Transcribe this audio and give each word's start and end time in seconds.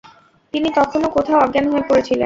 তিনি 0.53 0.69
তখনও 0.75 1.07
কোথাও 1.09 1.37
অজ্ঞান 1.39 1.65
হয়ে 1.71 1.87
পড়েছিলেন। 1.89 2.19